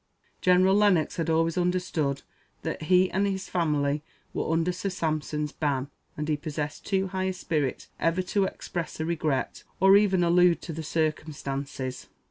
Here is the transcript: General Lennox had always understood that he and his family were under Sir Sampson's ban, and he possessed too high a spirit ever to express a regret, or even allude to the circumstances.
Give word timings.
General 0.41 0.73
Lennox 0.73 1.17
had 1.17 1.29
always 1.29 1.59
understood 1.59 2.23
that 2.63 2.81
he 2.81 3.11
and 3.11 3.27
his 3.27 3.47
family 3.47 4.01
were 4.33 4.51
under 4.51 4.71
Sir 4.71 4.89
Sampson's 4.89 5.51
ban, 5.51 5.91
and 6.17 6.27
he 6.27 6.35
possessed 6.37 6.87
too 6.87 7.09
high 7.09 7.25
a 7.25 7.33
spirit 7.33 7.87
ever 7.99 8.23
to 8.23 8.45
express 8.45 8.99
a 8.99 9.05
regret, 9.05 9.63
or 9.79 9.95
even 9.95 10.23
allude 10.23 10.59
to 10.63 10.73
the 10.73 10.81
circumstances. 10.81 12.07